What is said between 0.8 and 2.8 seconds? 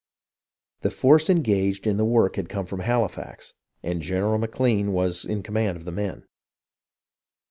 force engaged in the work had come from